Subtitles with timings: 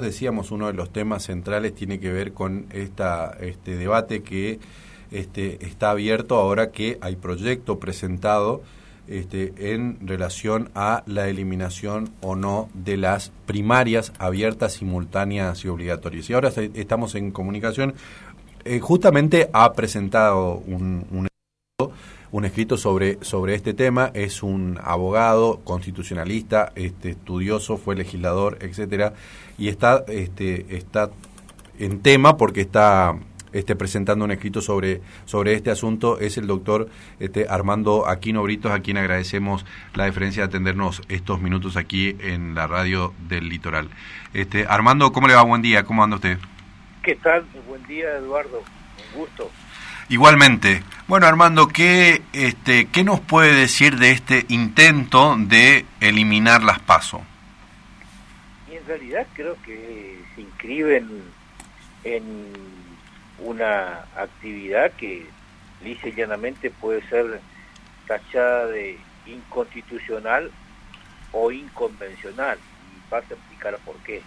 [0.00, 4.58] decíamos uno de los temas centrales tiene que ver con esta, este debate que
[5.10, 8.62] este, está abierto ahora que hay proyecto presentado
[9.06, 16.30] este, en relación a la eliminación o no de las primarias abiertas, simultáneas y obligatorias.
[16.30, 17.92] Y ahora estamos en comunicación.
[18.64, 21.28] Eh, justamente ha presentado un, un
[22.32, 24.10] un escrito sobre, sobre este tema.
[24.14, 29.12] Es un abogado constitucionalista, este, estudioso, fue legislador, etcétera,
[29.58, 31.10] y está, este, está
[31.78, 33.16] en tema porque está
[33.52, 36.88] este, presentando un escrito sobre, sobre este asunto es el doctor
[37.20, 42.54] este, Armando Aquino Britos, a quien agradecemos la deferencia de atendernos estos minutos aquí en
[42.54, 43.90] la radio del litoral.
[44.32, 45.42] Este, Armando, ¿cómo le va?
[45.42, 46.38] Buen día, ¿cómo anda usted?
[47.02, 47.44] ¿Qué tal?
[47.68, 48.62] Buen día, Eduardo.
[49.12, 49.50] Un gusto.
[50.08, 50.82] Igualmente.
[51.08, 57.22] Bueno, Armando, ¿qué, este, ¿qué nos puede decir de este intento de eliminar las PASO?
[58.70, 61.22] En realidad creo que se inscriben
[62.04, 62.52] en
[63.38, 65.26] una actividad que
[65.82, 67.40] lisa llanamente puede ser
[68.06, 70.50] tachada de inconstitucional
[71.32, 72.58] o inconvencional.
[72.96, 74.22] Y paso a explicar por qué.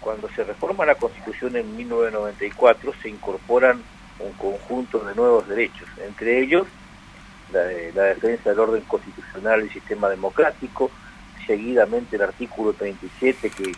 [0.00, 3.82] Cuando se reforma la Constitución en 1994 se incorporan
[4.20, 6.66] un conjunto de nuevos derechos, entre ellos
[7.52, 10.90] la, defensa del orden constitucional y sistema democrático,
[11.46, 13.72] seguidamente el artículo 37 que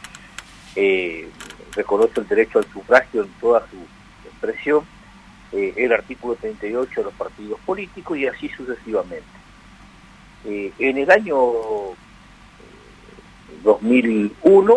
[0.77, 1.29] eh,
[1.75, 3.77] reconoce el derecho al sufragio en toda su
[4.29, 4.85] expresión,
[5.53, 9.25] eh, el artículo 38 de los partidos políticos y así sucesivamente.
[10.47, 11.37] Eh, en el año
[13.63, 14.75] 2001,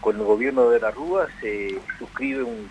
[0.00, 2.68] con el gobierno de la Rúa, se suscribe un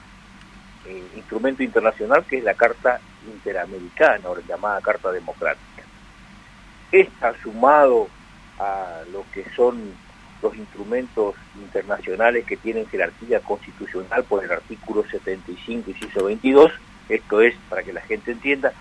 [1.16, 5.84] instrumento internacional que es la Carta Interamericana, o la llamada Carta Democrática.
[6.92, 8.08] Está sumado
[8.58, 9.94] a lo que son
[10.42, 16.72] los instrumentos internacionales que tienen jerarquía constitucional por el artículo 75 y 122,
[17.10, 18.72] esto es, para que la gente entienda,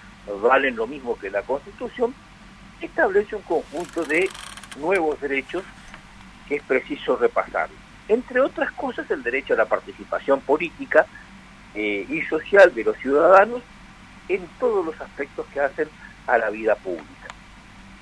[0.42, 2.14] valen lo mismo que la Constitución,
[2.80, 4.30] establece un conjunto de
[4.79, 5.64] nuevos derechos
[6.47, 7.68] que es preciso repasar.
[8.08, 11.07] Entre otras cosas, el derecho a la participación política,
[11.80, 13.62] eh, y social de los ciudadanos
[14.28, 15.89] en todos los aspectos que hacen
[16.27, 17.28] a la vida pública.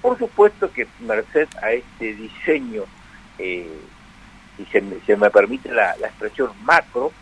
[0.00, 2.84] Por supuesto que merced a este diseño,
[3.38, 3.70] eh,
[4.56, 7.12] y se, me permite la, expresión macro,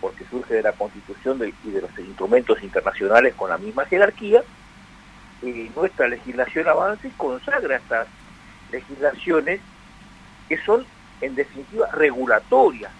[0.00, 4.42] porque surge de la Constitución y de los instrumentos internacionales con la misma jerarquía,
[5.42, 8.08] eh, nuestra legislación avanza y consagra estas
[8.72, 9.60] legislaciones
[10.48, 10.86] que son,
[11.20, 12.92] en definitiva, regulatorias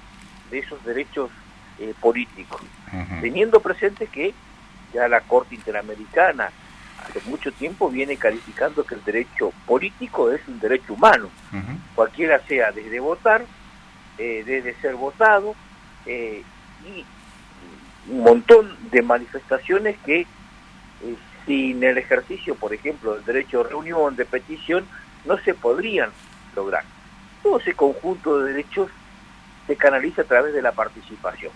[0.51, 1.31] de esos derechos
[1.79, 2.61] eh, políticos,
[3.21, 4.35] teniendo presente que
[4.93, 6.51] ya la Corte Interamericana
[6.99, 11.29] hace mucho tiempo viene calificando que el derecho político es un derecho humano,
[11.95, 13.45] cualquiera sea desde votar,
[14.19, 15.55] eh, desde ser votado,
[16.07, 16.43] eh,
[16.85, 17.05] y
[18.11, 20.27] un montón de manifestaciones que
[21.47, 24.85] sin el ejercicio, por ejemplo, del derecho de reunión, de petición,
[25.25, 26.11] no se podrían
[26.55, 26.85] lograr.
[27.43, 28.91] Todo ese conjunto de derechos
[29.67, 31.53] se canaliza a través de la participación.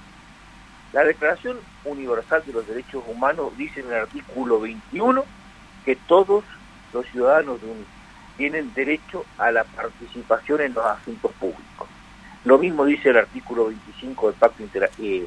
[0.93, 5.25] La Declaración Universal de los Derechos Humanos dice en el artículo 21
[5.87, 6.45] que todos
[6.93, 7.61] los ciudadanos
[8.37, 11.89] tienen derecho a la participación en los asuntos públicos.
[12.45, 14.65] Lo mismo dice el artículo 25 del Pacto
[14.99, 15.27] eh,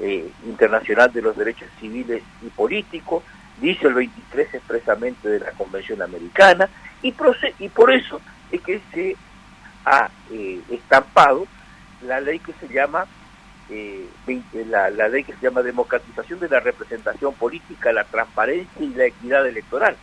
[0.00, 3.22] eh, Internacional de los Derechos Civiles y Políticos,
[3.60, 6.68] dice el 23 expresamente de la Convención Americana,
[7.02, 7.14] y,
[7.58, 8.20] y por eso
[8.50, 9.16] es que se
[9.84, 11.46] ha eh, estampado
[12.02, 13.06] la ley que se llama
[13.70, 14.06] eh,
[14.66, 19.46] la, ley que se llama Democratización de la Representación Política, la Transparencia y la Equidad
[19.46, 19.96] Electoral,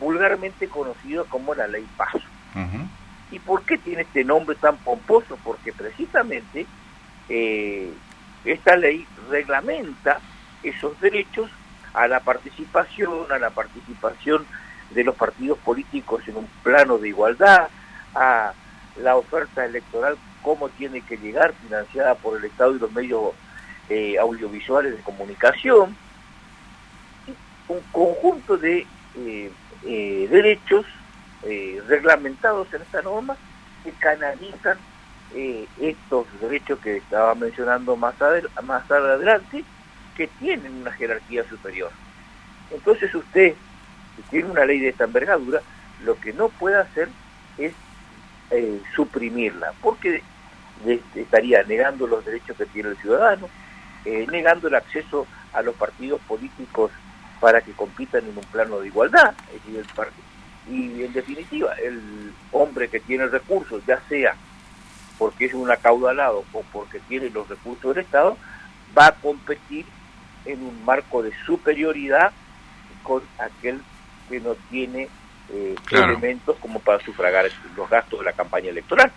[0.00, 2.20] vulgarmente conocido como la Ley Paso.
[3.30, 5.38] ¿Y por qué tiene este nombre tan pomposo?
[5.42, 6.66] Porque precisamente
[7.28, 7.90] eh,
[8.44, 10.20] esta ley reglamenta
[10.62, 11.50] esos derechos
[11.94, 14.44] a la participación, a la participación
[14.90, 17.68] de los partidos políticos en un plano de igualdad,
[18.14, 18.52] a
[18.96, 23.32] la oferta electoral cómo tiene que llegar, financiada por el Estado y los medios
[23.88, 25.96] eh, audiovisuales de comunicación,
[27.68, 28.86] un conjunto de
[29.16, 29.50] eh,
[29.84, 30.86] eh, derechos
[31.88, 33.36] reglamentados en esta norma
[33.82, 34.78] que canalizan
[35.80, 38.14] estos derechos que estaba mencionando más,
[38.62, 39.64] más adelante,
[40.16, 41.90] que tienen una jerarquía superior.
[42.70, 43.54] Entonces usted,
[44.14, 45.60] si tiene una ley de esta envergadura,
[46.04, 47.08] lo que no puede hacer
[47.58, 47.74] es
[48.94, 50.22] suprimirla, porque
[51.14, 53.48] estaría negando los derechos que tiene el ciudadano,
[54.04, 56.90] eh, negando el acceso a los partidos políticos
[57.40, 59.34] para que compitan en un plano de igualdad.
[60.68, 64.36] y en definitiva, el hombre que tiene recursos, ya sea
[65.18, 68.36] porque es un acaudalado o porque tiene los recursos del Estado,
[68.96, 69.86] va a competir
[70.44, 72.32] en un marco de superioridad
[73.02, 73.80] con aquel
[74.28, 75.08] que no tiene
[75.50, 77.44] eh, elementos como para sufragar
[77.76, 79.12] los gastos de la campaña electoral.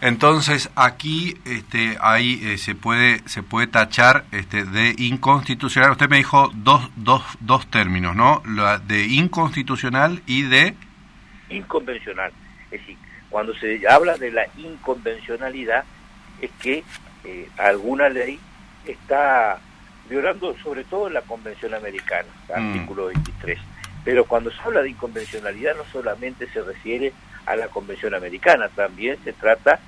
[0.00, 5.92] Entonces aquí este, ahí eh, se puede se puede tachar este, de inconstitucional.
[5.92, 8.42] Usted me dijo dos, dos, dos términos, ¿no?
[8.46, 10.74] La de inconstitucional y de
[11.50, 12.32] inconvencional.
[12.70, 12.96] Es decir,
[13.30, 15.84] cuando se habla de la inconvencionalidad
[16.40, 16.84] es que
[17.24, 18.38] eh, alguna ley
[18.86, 19.58] está
[20.08, 22.52] violando sobre todo la Convención Americana, mm.
[22.52, 23.58] artículo 23.
[24.04, 27.12] Pero cuando se habla de inconvencionalidad no solamente se refiere
[27.46, 29.80] a la Convención Americana, también se trata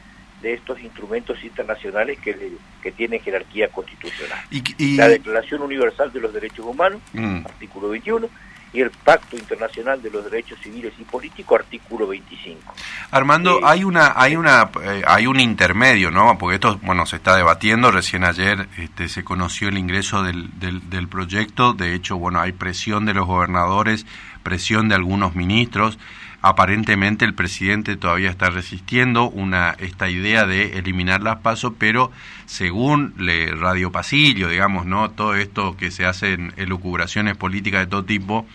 [0.43, 2.53] de estos instrumentos internacionales que,
[2.83, 4.39] que tienen jerarquía constitucional.
[4.79, 7.47] La Declaración Universal de los Derechos Humanos, mm.
[7.47, 8.29] artículo 21,
[8.77, 12.75] y el Pacto Internacional de los Derechos Civiles y Políticos, artículo 25.
[13.11, 16.37] Armando, hay una hay una eh, hay un intermedio, ¿no?
[16.37, 17.91] Porque esto bueno se está debatiendo.
[17.91, 21.73] Recién ayer este, se conoció el ingreso del, del, del proyecto.
[21.73, 24.05] De hecho, bueno, hay presión de los gobernadores,
[24.43, 25.99] presión de algunos ministros
[26.49, 32.13] aparentemente el presidente todavía está resistiendo una esta idea de eliminar las pasos, pero
[32.45, 35.11] según le Radio Pasillo, digamos, ¿no?
[35.11, 38.47] Todo esto que se hace en elucubraciones políticas de todo tipo,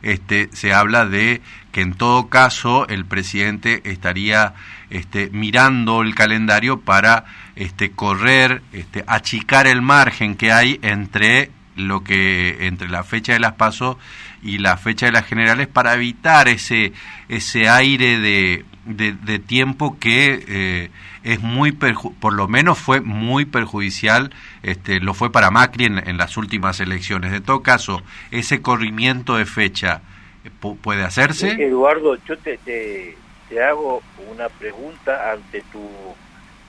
[0.00, 4.54] este se habla de que en todo caso el presidente estaría
[4.88, 7.26] este, mirando el calendario para
[7.56, 13.40] este correr, este achicar el margen que hay entre lo que entre la fecha de
[13.40, 13.96] las pasos
[14.42, 16.92] y la fecha de las generales para evitar ese
[17.28, 20.90] ese aire de, de, tiempo que eh,
[21.24, 24.30] es muy por lo menos fue muy perjudicial
[24.62, 27.32] este lo fue para Macri en, las últimas elecciones.
[27.32, 30.02] De todo caso ese corrimiento de fecha
[30.44, 30.50] eh,
[30.82, 33.16] puede hacerse Eduardo yo te, te,
[33.62, 35.88] hago una pregunta ante tu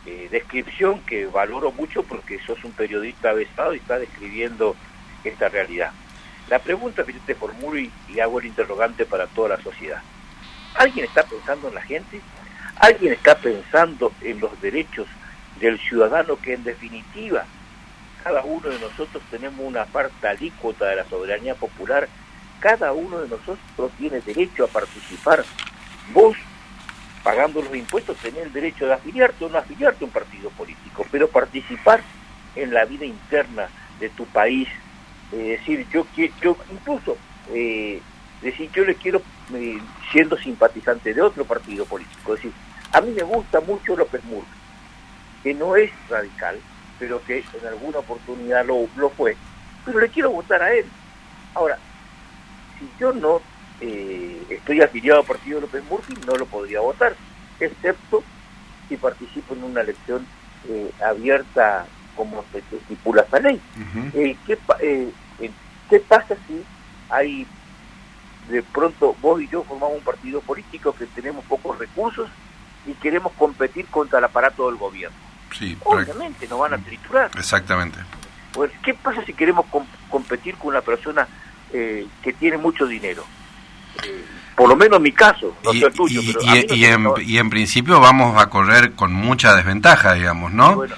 [0.06, 4.76] eh, descripción que valoro mucho porque sos un periodista avesado y está describiendo
[5.30, 5.92] esta realidad.
[6.50, 10.02] La pregunta que yo te formulo y, hago el interrogante para toda la sociedad.
[10.76, 12.22] ¿Alguien está pensando en la gente?
[12.78, 15.08] ¿Alguien está pensando en los derechos
[15.60, 17.46] del ciudadano que en definitiva
[18.24, 22.08] cada uno de nosotros tenemos una parte alícuota de la soberanía popular?
[22.60, 25.44] Cada uno de nosotros tiene derecho a participar.
[26.14, 26.38] Vos,
[27.24, 31.06] pagando los impuestos, tenés el derecho de afiliarte o no afiliarte a un partido político,
[31.12, 32.02] pero participar
[32.56, 33.68] en la vida interna
[34.00, 34.68] de tu país,
[35.32, 37.18] eh, decir, yo, yo incluso
[37.52, 38.02] eh,
[38.42, 39.22] decir, yo le quiero,
[39.54, 39.80] eh,
[40.12, 42.52] siendo simpatizante de otro partido político, decir,
[42.92, 44.58] a mí me gusta mucho López Murphy,
[45.44, 46.60] que no es radical,
[47.00, 49.36] pero que en alguna oportunidad lo, lo fue,
[49.84, 50.86] pero le quiero votar a él.
[51.54, 51.78] Ahora,
[52.80, 53.42] si yo no
[54.50, 57.16] estoy afiliado al partido López Murphy, no lo podría votar,
[57.60, 58.24] excepto
[58.88, 60.26] si participo en una elección
[61.04, 63.62] abierta como se estipula esta ley.
[64.14, 65.52] Eh, ¿qué, eh, eh,
[65.90, 66.64] ¿Qué pasa si
[67.10, 67.46] hay
[68.50, 72.30] de pronto vos y yo formamos un partido político que tenemos pocos recursos
[72.86, 75.18] y queremos competir contra el aparato del gobierno?
[75.58, 77.32] Sí, Obviamente nos van a triturar.
[77.38, 78.00] Exactamente.
[78.54, 79.66] Pues, ¿Qué pasa si queremos
[80.10, 81.28] competir con una persona
[81.72, 83.26] que tiene mucho dinero?
[84.56, 86.22] por lo menos mi caso, no y, el tuyo.
[86.22, 90.76] Y, en, y, en, principio vamos a correr con mucha desventaja, digamos, ¿no?
[90.76, 90.96] Bueno,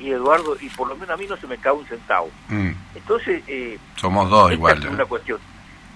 [0.00, 2.30] y Eduardo, y por lo menos a mí no se me cae un centavo.
[2.48, 2.70] Mm.
[2.94, 3.42] Entonces...
[3.46, 4.78] Eh, Somos dos igual.
[4.78, 5.38] Es una cuestión.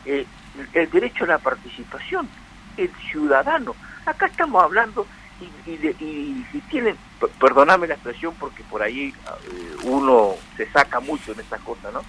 [0.04, 0.26] Eh,
[0.74, 2.28] el derecho a la participación,
[2.76, 3.74] el ciudadano.
[4.04, 5.06] Acá estamos hablando
[5.66, 6.96] y, y, y, tienen,
[7.40, 12.02] perdoname la expresión porque por ahí eh, uno se saca mucho en estas cosas, ¿no?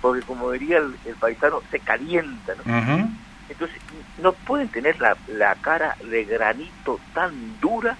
[0.00, 3.10] Porque como diría el, paisano, se calienta, ¿no?
[3.48, 3.78] Entonces,
[4.22, 7.96] no pueden tener la, la cara de granito tan dura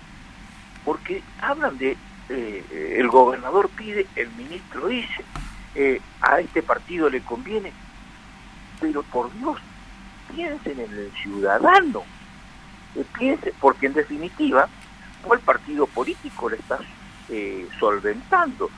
[0.84, 1.96] porque hablan de
[2.32, 5.24] eh, el gobernador pide, el ministro dice,
[5.74, 7.72] eh, a este partido le conviene,
[8.80, 9.58] pero por Dios,
[10.32, 12.04] piensen en el ciudadano,
[12.94, 14.68] eh, piensen, porque en definitiva,
[15.32, 16.78] el partido político le está
[17.78, 18.70] solventando.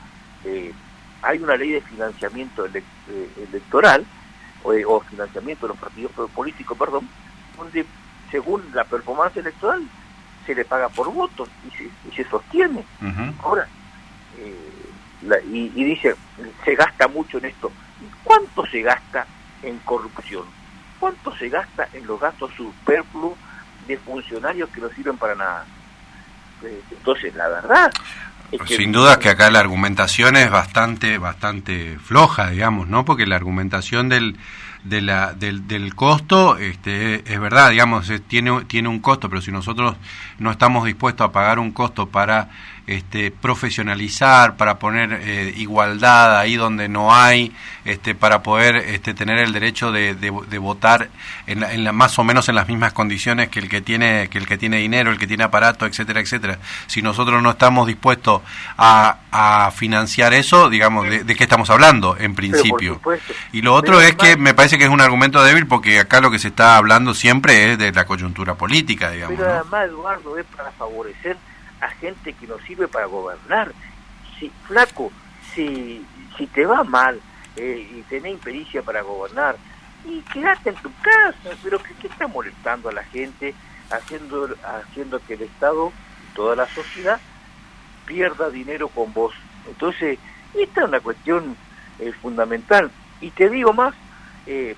[1.23, 4.05] hay una ley de financiamiento electoral,
[4.65, 7.09] o, financiamiento de los partidos políticos, perdón,
[7.57, 7.87] donde
[8.31, 9.83] según la performance electoral
[10.47, 12.85] se le paga por votos y se, sostiene.
[13.43, 13.67] Ahora,
[14.39, 14.73] eh,
[15.51, 16.15] y, dice,
[16.65, 17.71] se gasta mucho en esto.
[18.25, 19.27] ¿Cuánto se gasta
[19.63, 20.45] en corrupción?
[20.99, 23.39] ¿Cuánto se gasta en los gastos superfluos
[23.87, 25.65] de funcionarios que no sirven para nada?
[26.63, 27.93] Eh, entonces, la verdad...
[28.67, 33.03] Sin duda que acá la argumentación es bastante, bastante floja, digamos, ¿no?
[33.03, 34.37] Porque la argumentación del,
[34.85, 39.53] de la, del, del costo, este, es verdad, digamos, tiene, tiene un costo, pero si
[39.53, 39.97] nosotros
[40.39, 42.51] no estamos dispuestos a pagar un costo para
[42.87, 47.53] este, profesionalizar, para poner eh, igualdad ahí donde no hay,
[47.85, 51.09] este, para poder este, tener el derecho de, de, votar
[51.47, 54.39] en, en la, más o menos en las mismas condiciones que el que tiene que
[54.39, 56.59] el que tiene dinero, el que tiene aparato, etcétera, etcétera.
[56.87, 58.43] Si nosotros no estamos dispuestos
[58.77, 63.01] a, a financiar eso, digamos, de, qué estamos hablando en principio?
[63.53, 66.31] Y lo otro es que me parece que es un argumento débil porque acá lo
[66.31, 69.39] que se está hablando siempre es de la coyuntura política, digamos.
[69.39, 71.37] Pero además, Eduardo, es para favorecer
[71.83, 73.73] a gente que nos sirve para gobernar.
[74.39, 75.13] Si, flaco,
[75.55, 76.07] si,
[76.39, 77.21] si te va mal
[77.57, 79.57] eh, y tenés impericia para gobernar,
[80.07, 83.55] y quédate en tu casa, pero que, que está molestando a la gente,
[83.91, 85.93] haciendo, haciendo que el Estado,
[86.35, 87.21] toda la sociedad,
[88.07, 89.35] pierda dinero con vos.
[89.69, 90.19] Entonces,
[90.55, 91.59] esta es una cuestión
[91.99, 92.91] eh, fundamental.
[93.21, 93.95] Y te digo más,
[94.47, 94.77] eh,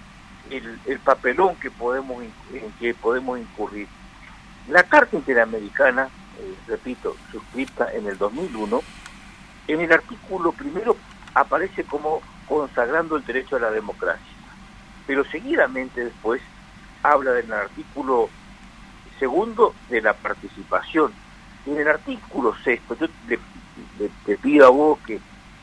[0.51, 3.89] el, el, papelón que podemos, en que podemos incurrir.
[4.69, 8.83] La Carta Interamericana eh, repito, suscrita en el 2001,
[9.69, 10.97] en el artículo primero
[11.33, 14.35] aparece como consagrando el derecho a la democracia,
[15.07, 16.43] pero seguidamente después
[17.03, 18.29] habla del artículo
[19.19, 21.13] segundo de la participación.
[21.67, 23.07] en el artículo sexto, yo
[24.27, 25.21] te pido a vos que,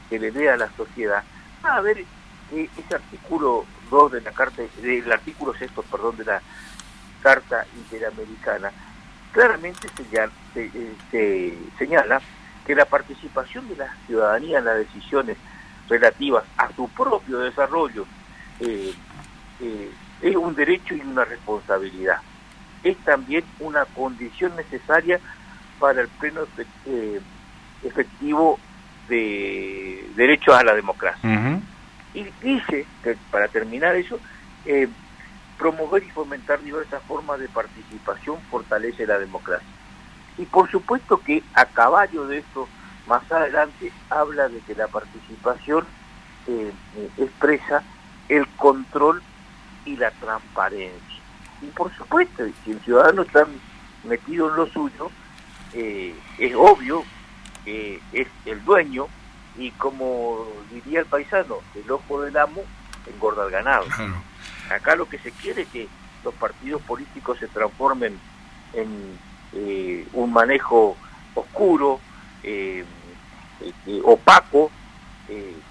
[0.09, 1.23] que le dé a la sociedad,
[1.63, 2.05] a ver
[2.51, 6.41] ese artículo 2 de la carta, del artículo sexto, perdón, de la
[7.21, 8.71] Carta Interamericana,
[9.31, 10.69] claramente se,
[11.11, 12.21] se, señala
[12.65, 15.37] que la participación de la ciudadanía en las decisiones
[15.87, 18.05] relativas a su propio desarrollo
[18.59, 18.93] eh,
[19.61, 19.91] eh,
[20.21, 22.17] es un derecho y una responsabilidad.
[22.83, 25.19] Es también una condición necesaria
[25.79, 26.41] para el pleno
[26.85, 27.19] eh,
[27.83, 28.59] efectivo
[29.07, 31.61] de derechos a la democracia.
[32.13, 34.19] Y dice que para terminar eso,
[35.57, 39.67] promover y fomentar diversas formas de participación fortalece la democracia.
[40.37, 42.67] Y por supuesto que a caballo de esto,
[43.07, 45.85] más adelante, habla de que la participación
[46.47, 46.71] eh,
[47.17, 47.83] expresa
[48.27, 49.21] el control
[49.85, 51.21] y la transparencia.
[51.61, 53.45] Y por supuesto, si el ciudadano está
[54.03, 55.11] metido en lo suyo,
[55.73, 57.03] eh, es obvio
[57.63, 59.07] que es el dueño
[59.57, 62.61] y como diría el paisano, el ojo del amo
[63.07, 63.85] engorda el ganado.
[64.69, 65.87] Acá lo que se quiere es que
[66.23, 68.19] los partidos políticos se transformen
[68.73, 69.19] en
[69.53, 70.95] eh, un manejo
[71.35, 71.99] oscuro,
[72.43, 72.85] eh,
[73.61, 74.71] eh, opaco,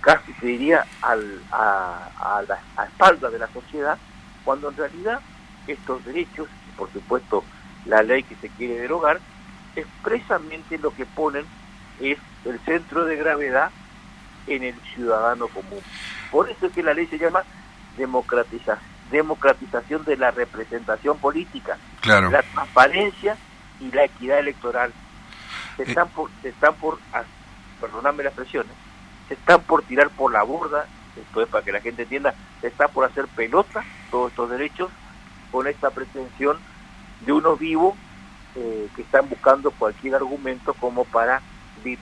[0.00, 3.98] casi se diría al, a, la espalda de la sociedad,
[4.42, 5.20] cuando en realidad
[5.66, 7.44] estos derechos, y por supuesto
[7.84, 9.20] la ley que se quiere derogar,
[9.76, 11.44] expresamente lo que ponen
[12.00, 13.70] es el centro de gravedad
[14.46, 15.80] en el ciudadano común.
[16.30, 17.42] Por eso es que la ley se llama
[17.96, 23.36] democratización democratización de la representación política, la transparencia
[23.80, 24.92] y la equidad electoral.
[25.76, 25.86] Se eh.
[25.88, 26.98] están por, se están por,
[27.80, 28.72] perdonadme las expresiones,
[29.28, 32.68] se están por tirar por la borda, esto es para que la gente entienda, se
[32.68, 34.90] está por hacer pelota todos estos derechos
[35.50, 36.58] con esta pretensión
[37.26, 37.94] de unos vivos
[38.54, 41.42] eh, que están buscando cualquier argumento como para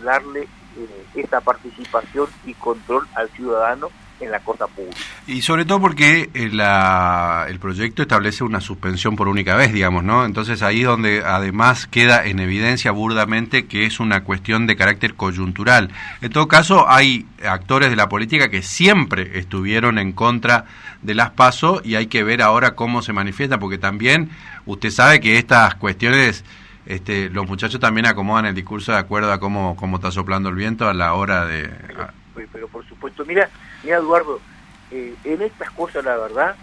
[0.02, 3.88] darle eh, esta participación y control al ciudadano
[4.20, 4.96] en la cosa pública.
[5.26, 10.24] Y sobre todo porque eh, el proyecto establece una suspensión por única vez, digamos, ¿no?
[10.24, 15.90] Entonces ahí donde además queda en evidencia burdamente que es una cuestión de carácter coyuntural.
[16.20, 20.64] En todo caso, hay actores de la política que siempre estuvieron en contra
[21.02, 24.30] de las PASO y hay que ver ahora cómo se manifiesta, porque también
[24.66, 26.44] usted sabe que estas cuestiones...
[26.88, 30.54] Este, los muchachos también acomodan el discurso de acuerdo a cómo, cómo está soplando el
[30.54, 31.68] viento a la hora de...
[32.34, 33.50] Pero, pero por supuesto, mira,
[33.82, 34.40] Mira, Eduardo,
[34.90, 36.56] eh, en estas cosas la verdad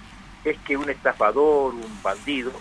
[0.43, 2.51] es que un estafador, un bandido,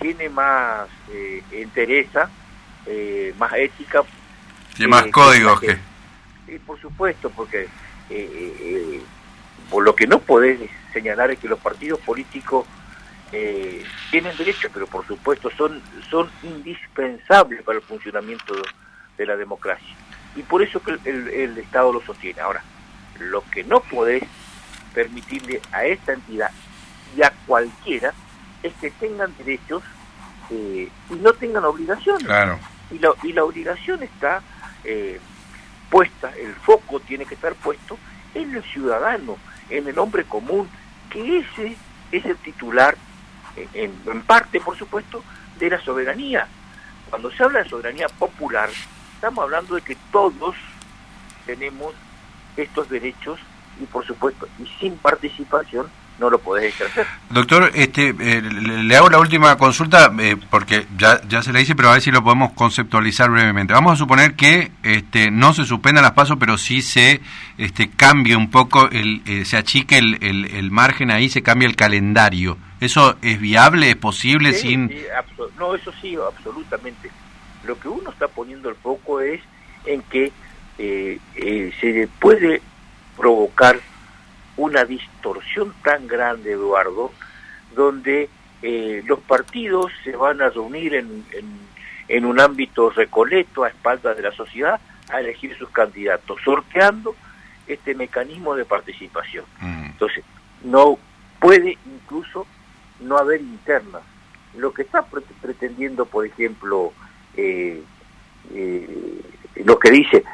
[0.00, 2.30] tiene más eh, interesa,
[2.86, 4.02] eh, más ética.
[4.74, 5.76] Tiene más códigos que...
[6.46, 7.68] Sí, por supuesto, porque
[9.68, 10.58] por lo que no podés
[10.94, 12.66] señalar es que los partidos políticos
[13.30, 18.54] tienen derecho, pero por supuesto son, son indispensables para el funcionamiento
[19.16, 19.94] de la democracia.
[20.36, 22.40] Y por eso que el, el Estado lo sostiene.
[22.40, 22.62] Ahora,
[23.18, 24.22] lo que no podés
[24.94, 26.50] permitirle a esta entidad
[27.16, 28.12] y a cualquiera
[28.62, 29.82] es que tengan derechos
[30.50, 32.26] eh, y no tengan obligaciones.
[32.90, 34.42] Y, la, y la obligación está
[34.84, 35.20] eh,
[35.90, 37.98] puesta, el foco tiene que estar puesto
[38.34, 40.68] en el ciudadano, en el hombre común,
[41.08, 41.76] que ese
[42.10, 42.96] es el titular,
[43.56, 45.22] en, parte por supuesto,
[45.58, 46.46] de la soberanía.
[47.08, 48.70] Cuando se habla de soberanía popular,
[49.14, 50.54] estamos hablando de que todos
[51.46, 51.94] tenemos
[52.56, 53.40] estos derechos
[53.80, 55.88] y por supuesto y sin participación
[56.20, 57.06] no lo podés ejercer.
[57.30, 61.74] Doctor, este, eh, le hago la última consulta eh, porque ya, ya se le hice,
[61.74, 63.72] pero a ver si lo podemos conceptualizar brevemente.
[63.72, 67.22] Vamos a suponer que este, no se suspendan las pasos, pero sí se
[67.56, 71.74] este, cambie un poco, el, eh, se achique el, el, margen ahí, se cambia el
[71.74, 72.58] calendario.
[72.80, 74.92] ¿Eso es viable, es posible sin...?
[75.58, 77.10] no, eso sí, absolutamente.
[77.64, 79.40] Lo que uno está poniendo el foco es
[79.86, 80.32] en que
[80.76, 82.62] se puede
[83.16, 83.78] provocar
[84.60, 87.12] una distorsión tan grande, Eduardo,
[87.74, 88.28] donde
[88.60, 91.24] eh, los partidos se van a reunir en,
[92.08, 97.16] en, un ámbito recoleto a espaldas de la sociedad a elegir sus candidatos, sorteando
[97.66, 99.46] este mecanismo de participación.
[99.60, 99.84] Mm.
[99.86, 100.24] Entonces,
[100.62, 100.98] no
[101.38, 102.46] puede incluso
[103.00, 104.02] no haber internas.
[104.56, 105.06] Lo que está
[105.40, 106.92] pretendiendo, por ejemplo,
[107.34, 107.82] eh,
[108.52, 109.22] eh,
[109.64, 110.24] lo que dice,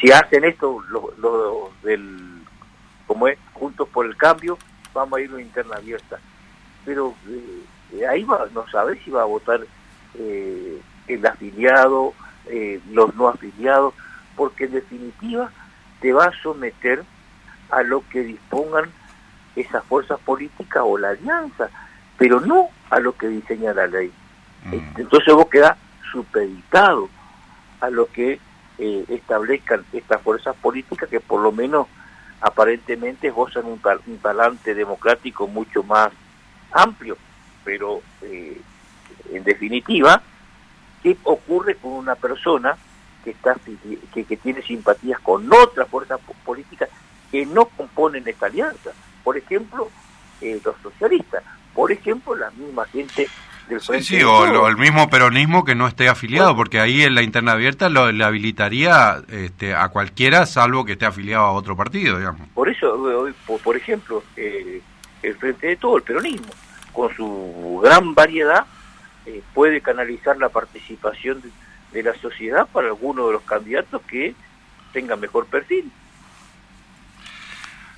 [0.00, 2.33] si hacen esto los del
[3.06, 4.58] como es Juntos por el Cambio,
[4.92, 6.18] vamos a ir a una interna abierta.
[6.84, 9.60] Pero eh, ahí va, no sabe si va a votar
[10.18, 12.14] eh, el afiliado,
[12.46, 13.94] eh, los no afiliados,
[14.36, 15.50] porque en definitiva
[16.00, 17.04] te va a someter
[17.70, 18.90] a lo que dispongan
[19.56, 21.70] esas fuerzas políticas o la alianza,
[22.18, 24.12] pero no a lo que diseña la ley.
[24.64, 25.00] Mm.
[25.00, 25.76] Entonces vos quedás
[26.10, 27.08] supeditado
[27.80, 28.40] a lo que
[28.76, 31.86] establezcan estas fuerzas políticas que por lo menos
[32.40, 36.10] aparentemente gozan un, un talante democrático mucho más
[36.72, 37.16] amplio,
[37.64, 38.60] pero eh,
[39.32, 40.22] en definitiva,
[41.02, 42.76] ¿qué ocurre con una persona
[43.22, 43.56] que, está,
[44.12, 46.88] que, que tiene simpatías con otras fuerzas políticas
[47.30, 48.90] que no componen esta alianza?
[49.22, 49.88] Por ejemplo,
[50.40, 53.28] eh, los socialistas, por ejemplo, la misma gente
[53.80, 57.52] Sí, sí, o, el mismo peronismo que no esté afiliado, porque ahí en la interna
[57.52, 62.48] abierta lo, le habilitaría este, a cualquiera salvo que esté afiliado a otro partido, digamos.
[62.50, 63.26] Por eso,
[63.62, 64.82] por, ejemplo, eh,
[65.22, 66.48] el Frente de Todo, el peronismo,
[66.92, 68.66] con su gran variedad,
[69.26, 71.42] eh, puede canalizar la participación
[71.92, 74.34] de la sociedad para alguno de los candidatos que
[74.92, 75.90] tengan mejor perfil.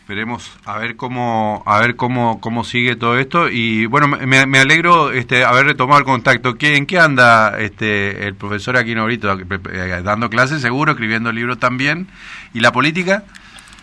[0.06, 4.58] Esperemos a ver cómo a ver cómo cómo sigue todo esto y bueno me, me
[4.60, 6.54] alegro este haber retomado el contacto.
[6.54, 9.36] ¿Qué, ¿En qué anda este el profesor aquí ahorita
[9.72, 12.06] eh, dando clases seguro, escribiendo libros también
[12.54, 13.24] y la política?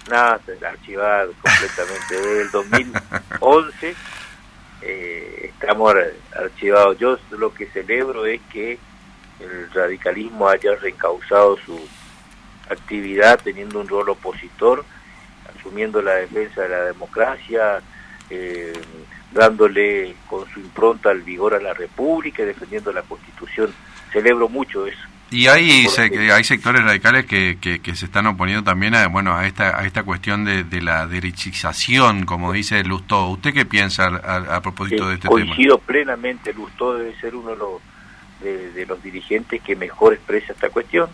[0.10, 3.96] Nada, archivado completamente desde el 2011
[4.82, 5.94] eh, estamos
[6.42, 6.98] archivados.
[7.00, 8.80] Yo lo que celebro es que
[9.42, 11.78] el radicalismo haya reencauzado su
[12.70, 14.86] actividad teniendo un rol opositor
[15.64, 17.82] asumiendo la defensa de la democracia,
[18.30, 18.74] eh,
[19.32, 23.74] dándole con su impronta el vigor a la República y defendiendo la Constitución.
[24.12, 25.00] Celebro mucho eso.
[25.32, 25.88] Y hay,
[26.32, 30.04] hay sectores radicales que, que, se están oponiendo también a, bueno, a, esta, a esta
[30.04, 33.30] cuestión de, de la derechización, como dice Lustó.
[33.30, 35.42] ¿Usted qué piensa a, propósito de este tema?
[35.42, 40.70] Coincido plenamente, Lustó debe ser uno de los, de, los dirigentes que mejor expresa esta
[40.70, 41.10] cuestión.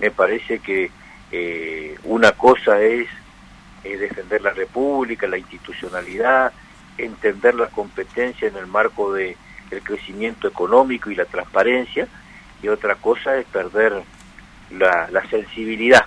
[0.00, 0.90] Me parece que
[1.30, 3.08] eh, una cosa es
[3.84, 6.52] eh, defender la república, la institucionalidad,
[6.98, 9.36] entender la competencia en el marco de
[9.70, 12.06] el crecimiento económico y la transparencia,
[12.62, 14.02] y otra cosa es perder
[14.70, 16.06] la, sensibilidad.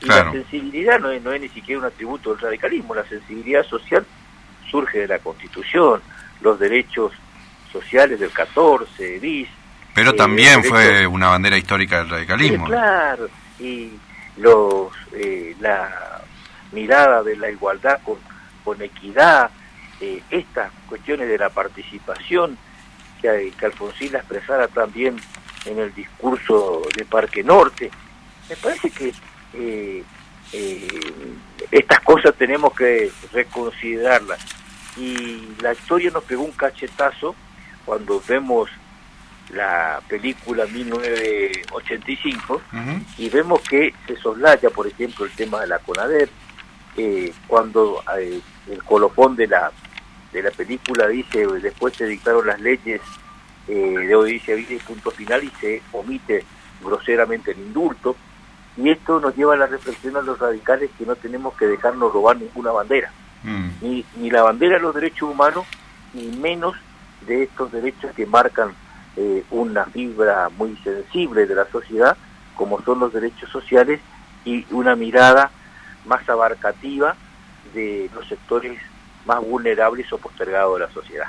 [0.00, 3.64] Y la sensibilidad no es, no es ni siquiera un atributo del radicalismo, la sensibilidad
[3.64, 4.06] social
[4.70, 6.00] surge de la Constitución,
[6.40, 7.12] los derechos
[7.72, 9.48] sociales del 14, bis.
[9.94, 12.66] Pero también fue una bandera histórica del radicalismo.
[12.66, 13.90] claro, y
[14.36, 16.17] los, eh, la,
[16.72, 18.18] mirada de la igualdad con,
[18.64, 19.50] con equidad,
[20.00, 22.56] eh, estas cuestiones de la participación
[23.20, 25.16] que, que Alfonsín la expresara también
[25.64, 27.90] en el discurso de Parque Norte.
[28.48, 29.12] Me parece que
[29.54, 30.02] eh,
[30.52, 30.88] eh,
[31.70, 34.40] estas cosas tenemos que reconsiderarlas.
[34.96, 37.34] Y la historia nos pegó un cachetazo
[37.84, 38.68] cuando vemos
[39.50, 42.60] la película 1985
[43.16, 46.28] y vemos que se soslaya, por ejemplo, el tema de la CONADER,
[46.96, 49.70] eh, cuando eh, el colofón de la
[50.32, 53.00] de la película dice después se dictaron las leyes
[53.66, 56.44] eh, de obediencia y punto final y se omite
[56.82, 58.16] groseramente el indulto
[58.76, 62.12] y esto nos lleva a la reflexión a los radicales que no tenemos que dejarnos
[62.12, 63.10] robar ninguna bandera
[63.42, 63.68] mm.
[63.80, 65.66] ni, ni la bandera de los derechos humanos
[66.12, 66.76] ni menos
[67.26, 68.72] de estos derechos que marcan
[69.16, 72.16] eh, una fibra muy sensible de la sociedad
[72.54, 74.00] como son los derechos sociales
[74.44, 75.50] y una mirada
[76.08, 77.14] más abarcativa
[77.74, 78.80] de los sectores
[79.26, 81.26] más vulnerables o postergados de la sociedad.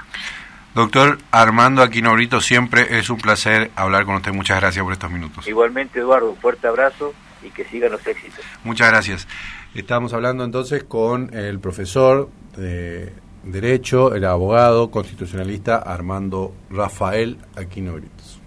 [0.74, 4.32] Doctor Armando Aquinobrito, siempre es un placer hablar con usted.
[4.32, 5.48] Muchas gracias por estos minutos.
[5.48, 7.13] Igualmente, Eduardo, un fuerte abrazo
[7.44, 8.39] y que sigan los éxitos.
[8.63, 9.28] Muchas gracias.
[9.74, 13.13] Estamos hablando entonces con el profesor de
[13.44, 18.38] Derecho, el abogado constitucionalista Armando Rafael Aquino Britos.